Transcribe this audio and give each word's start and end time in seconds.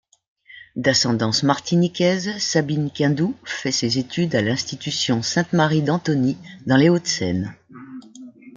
D'ascendance 0.75 1.43
martiniquaise, 1.43 2.35
Sabine 2.39 2.89
Quindou 2.89 3.35
fait 3.43 3.71
ses 3.71 3.99
études 3.99 4.33
à 4.33 4.41
l'Institution 4.41 5.21
Sainte-Marie 5.21 5.83
d'Antony, 5.83 6.39
dans 6.65 6.75
les 6.75 6.89
Hauts-de-Seine. 6.89 7.53